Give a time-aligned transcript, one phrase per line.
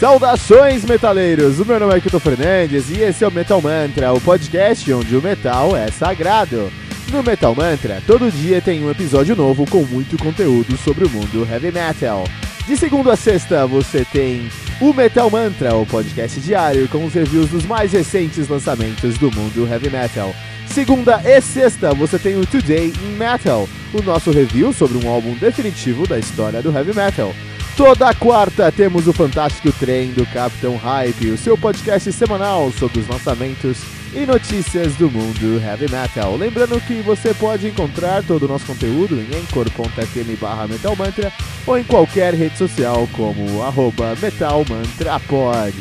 [0.00, 1.60] Saudações, metaleiros!
[1.60, 5.14] O meu nome é Kito Fernandes e esse é o Metal Mantra, o podcast onde
[5.14, 6.72] o metal é sagrado.
[7.12, 11.46] No Metal Mantra, todo dia tem um episódio novo com muito conteúdo sobre o mundo
[11.46, 12.24] heavy metal.
[12.66, 14.48] De segunda a sexta, você tem
[14.80, 19.68] o Metal Mantra, o podcast diário com os reviews dos mais recentes lançamentos do mundo
[19.70, 20.34] heavy metal.
[20.66, 25.34] Segunda e sexta, você tem o Today in Metal, o nosso review sobre um álbum
[25.34, 27.34] definitivo da história do heavy metal.
[27.80, 33.08] Toda quarta temos o fantástico trem do Capitão Hype, o seu podcast semanal sobre os
[33.08, 33.78] lançamentos
[34.12, 36.36] e notícias do mundo heavy metal.
[36.36, 41.32] Lembrando que você pode encontrar todo o nosso conteúdo em anchor.fm barra metalmantra
[41.66, 45.74] ou em qualquer rede social como arroba metalmantrapod.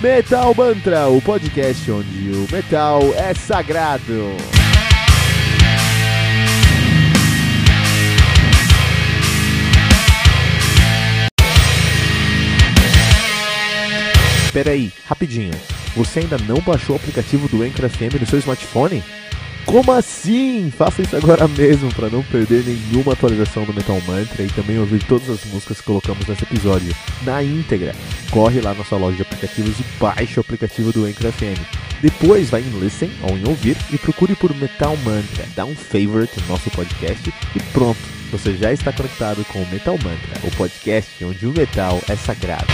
[0.00, 4.36] Metal Mantra, o podcast onde o metal é sagrado.
[14.54, 15.50] Peraí, rapidinho.
[15.96, 19.02] Você ainda não baixou o aplicativo do Anchor FM no seu smartphone?
[19.66, 20.70] Como assim?
[20.70, 25.02] Faça isso agora mesmo para não perder nenhuma atualização do Metal Mantra e também ouvir
[25.02, 27.96] todas as músicas que colocamos nesse episódio na íntegra.
[28.30, 31.60] Corre lá na sua loja de aplicativos e baixe o aplicativo do Anchor FM.
[32.00, 35.48] Depois vai em Listen ou em Ouvir e procure por Metal Mantra.
[35.56, 37.98] Dá um favorite no nosso podcast e pronto,
[38.30, 42.72] você já está conectado com o Metal Mantra, o podcast onde o metal é sagrado.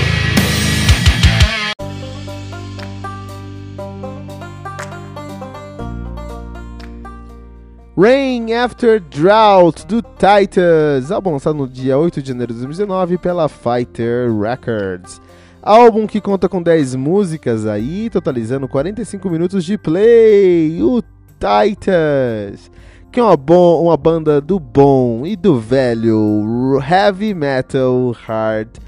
[8.00, 13.46] Rain After Drought do Titans, álbum lançado no dia 8 de janeiro de 2019 pela
[13.46, 15.20] Fighter Records.
[15.60, 20.82] Álbum que conta com 10 músicas aí, totalizando 45 minutos de play.
[20.82, 22.70] O Titans,
[23.12, 28.78] que é uma, bom, uma banda do bom e do velho heavy metal hard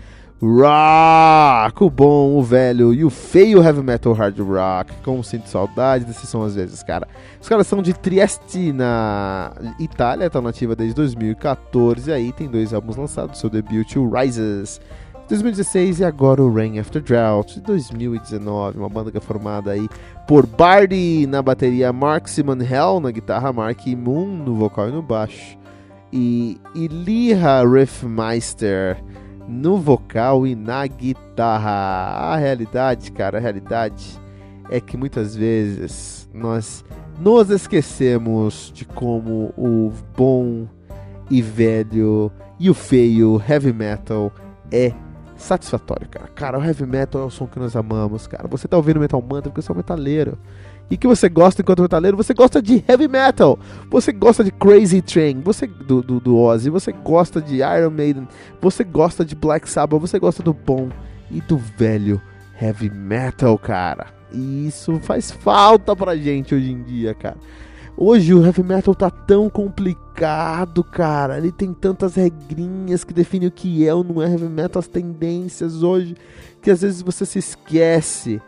[0.42, 4.92] rock, o bom, o velho e o feio heavy metal hard rock.
[5.04, 7.06] Como sinto saudade desses são às vezes, cara.
[7.40, 12.10] Os caras são de Trieste, na Itália, tá nativa desde 2014.
[12.10, 14.80] E aí tem dois álbuns lançados: seu debut, o Rises.
[15.28, 19.88] 2016 e agora o Rain After Drought de 2019, uma banda que é formada aí
[20.26, 25.00] por Bardi na bateria, Mark Simon Hell na guitarra, Mark Moon no vocal e no
[25.00, 25.56] baixo
[26.12, 29.02] e Iliha Riffmeister
[29.48, 31.70] no vocal e na guitarra.
[31.70, 34.20] A realidade, cara, a realidade
[34.70, 36.84] é que muitas vezes nós
[37.18, 40.66] nos esquecemos de como o bom
[41.30, 44.32] e velho e o feio heavy metal
[44.70, 44.92] é
[45.36, 46.28] satisfatório, cara.
[46.28, 48.46] Cara, o heavy metal é o som que nós amamos, cara.
[48.48, 50.38] Você tá ouvindo Metal Mantra porque você é um metaleiro.
[50.90, 53.58] E que você gosta enquanto metaleiro, você gosta de heavy metal,
[53.90, 58.28] você gosta de Crazy Train, você do, do, do Ozzy, você gosta de Iron Maiden,
[58.60, 60.90] você gosta de Black Sabbath, você gosta do bom
[61.30, 62.20] e do velho
[62.60, 64.06] heavy metal, cara.
[64.30, 67.36] E isso faz falta pra gente hoje em dia, cara.
[67.96, 71.38] Hoje o heavy metal tá tão complicado, cara.
[71.38, 74.88] Ele tem tantas regrinhas que definem o que é ou não é heavy metal, as
[74.88, 76.16] tendências hoje,
[76.60, 78.40] que às vezes você se esquece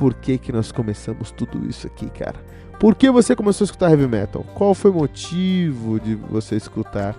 [0.00, 2.42] por que, que nós começamos tudo isso aqui, cara.
[2.78, 4.42] Por que você começou a escutar heavy metal?
[4.54, 7.14] Qual foi o motivo de você escutar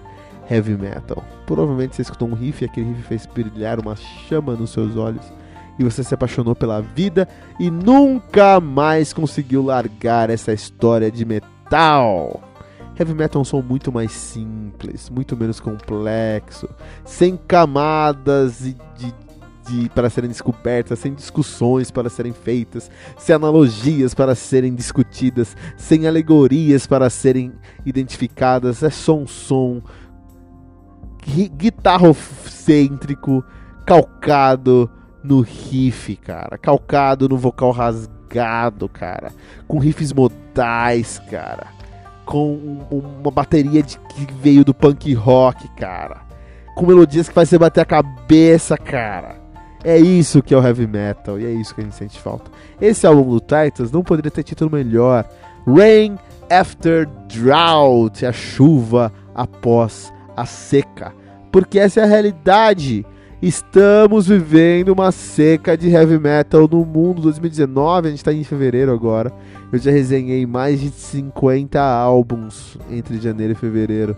[0.49, 1.23] heavy metal?
[1.45, 5.31] Provavelmente você escutou um riff e aquele riff fez brilhar uma chama nos seus olhos
[5.77, 7.27] e você se apaixonou pela vida
[7.59, 12.41] e nunca mais conseguiu largar essa história de metal.
[12.99, 16.67] Heavy metal é um som muito mais simples, muito menos complexo,
[17.05, 19.13] sem camadas de, de,
[19.71, 26.07] de, para serem descobertas, sem discussões para serem feitas, sem analogias para serem discutidas, sem
[26.07, 27.53] alegorias para serem
[27.85, 28.83] identificadas.
[28.83, 29.81] É só um som
[31.25, 33.43] guitarrocêntrico,
[33.85, 34.89] calcado
[35.23, 39.31] no riff, cara, calcado no vocal rasgado cara.
[39.67, 41.67] Com riffs modais, cara.
[42.25, 46.21] Com uma bateria de, que veio do punk rock, cara.
[46.75, 49.40] Com melodias que faz você bater a cabeça, cara.
[49.83, 52.51] É isso que é o heavy metal e é isso que a gente sente falta.
[52.79, 55.27] Esse álbum do Titans não poderia ter título melhor.
[55.65, 56.17] Rain
[56.49, 61.13] After Drought, a chuva após a seca.
[61.51, 63.05] Porque essa é a realidade.
[63.41, 68.93] Estamos vivendo uma seca de heavy metal no mundo 2019, a gente está em fevereiro
[68.93, 69.33] agora.
[69.71, 74.15] Eu já resenhei mais de 50 álbuns entre janeiro e fevereiro.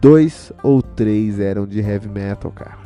[0.00, 2.85] Dois ou três eram de heavy metal, cara.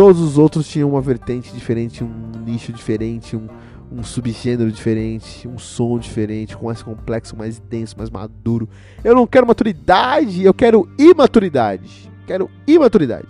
[0.00, 3.46] Todos os outros tinham uma vertente diferente, um nicho diferente, um,
[3.92, 8.66] um subgênero diferente, um som diferente, com mais complexo, mais denso, mais maduro.
[9.04, 12.10] Eu não quero maturidade, eu quero imaturidade.
[12.26, 13.28] Quero imaturidade.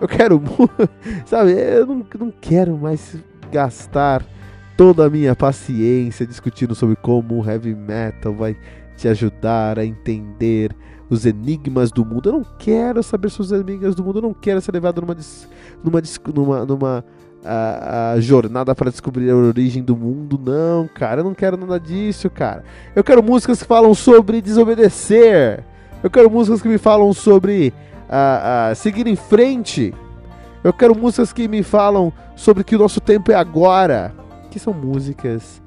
[0.00, 0.42] Eu quero,
[1.26, 3.16] sabe, eu não, não quero mais
[3.52, 4.26] gastar
[4.76, 8.56] toda a minha paciência discutindo sobre como o heavy metal vai
[8.96, 10.74] te ajudar a entender
[11.08, 12.28] os enigmas do mundo.
[12.28, 15.16] Eu não quero saber sobre os enigmas do mundo, eu não quero ser levado numa,
[15.82, 16.02] numa,
[16.34, 17.04] numa, numa
[17.44, 20.40] a, a, jornada para descobrir a origem do mundo.
[20.42, 22.64] Não, cara, eu não quero nada disso, cara.
[22.94, 25.64] Eu quero músicas que falam sobre desobedecer.
[26.02, 27.72] Eu quero músicas que me falam sobre
[28.08, 29.94] a, seguir em frente.
[30.62, 34.14] Eu quero músicas que me falam sobre que o nosso tempo é agora.
[34.50, 35.62] Que são músicas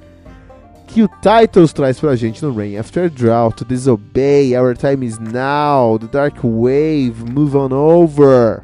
[0.87, 5.99] que o Titles traz pra gente no Rain After Drought, Disobey, Our Time Is Now,
[5.99, 8.63] The Dark Wave, Move On Over.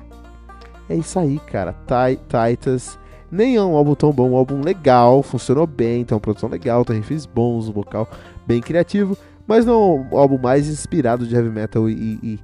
[0.90, 1.76] É isso aí, cara.
[2.28, 2.98] Titus.
[3.30, 6.86] Nem é um álbum tão bom, um álbum legal, funcionou bem, tem uma produção legal,
[6.86, 8.08] tem riffs bons, um vocal
[8.46, 9.18] bem criativo,
[9.48, 12.40] mas não é um álbum mais inspirado de heavy metal e, e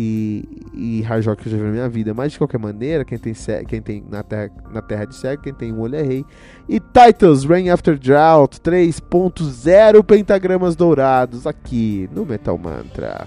[0.00, 2.14] e, e hard rock que eu já vi na minha vida.
[2.14, 3.34] Mas de qualquer maneira, quem tem,
[3.66, 6.24] quem tem na, terra, na terra de cego, quem tem um olho é rei.
[6.68, 13.26] E Titles, Rain After Drought 3.0 pentagramas dourados aqui no Metal Mantra.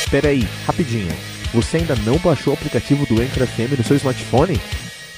[0.00, 1.12] Espera aí, rapidinho.
[1.54, 4.60] Você ainda não baixou o aplicativo do Anchor FM no seu smartphone?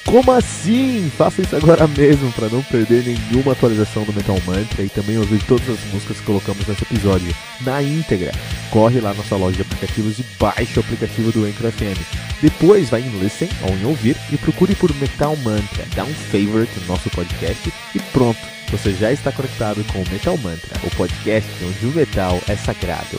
[0.04, 1.10] Como assim?
[1.16, 5.42] Faça isso agora mesmo para não perder nenhuma atualização do Metal Mantra e também ouvir
[5.44, 8.32] todas as músicas que colocamos nesse episódio na íntegra.
[8.70, 12.00] Corre lá na sua loja de aplicativos e baixe o aplicativo do Anchor FM.
[12.42, 15.86] Depois vai em Listen ou em Ouvir e procure por Metal Mantra.
[15.94, 18.40] Dá um favorite no nosso podcast e pronto.
[18.70, 23.18] Você já está conectado com o Metal Mantra, o podcast onde o metal é sagrado.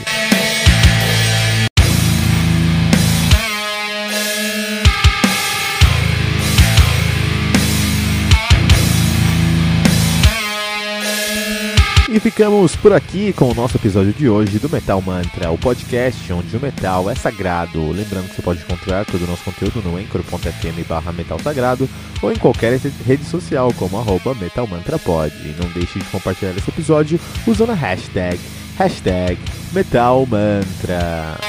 [12.14, 16.32] E ficamos por aqui com o nosso episódio de hoje do Metal Mantra, o podcast
[16.32, 17.90] onde o metal é sagrado.
[17.90, 21.90] Lembrando que você pode encontrar todo o nosso conteúdo no anchor.fm barra metal sagrado
[22.22, 25.34] ou em qualquer rede social como arroba metalmantrapod.
[25.44, 28.40] E não deixe de compartilhar esse episódio usando a hashtag,
[28.78, 29.40] hashtag
[29.72, 31.40] metalmantra.